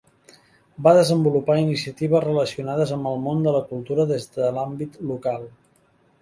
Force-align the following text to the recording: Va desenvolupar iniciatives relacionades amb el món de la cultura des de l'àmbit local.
Va 0.85 0.93
desenvolupar 0.99 1.57
iniciatives 1.63 2.23
relacionades 2.25 2.95
amb 2.97 3.11
el 3.11 3.21
món 3.27 3.45
de 3.49 3.53
la 3.57 3.61
cultura 3.75 4.07
des 4.15 4.27
de 4.39 4.49
l'àmbit 4.57 4.99
local. 5.13 5.47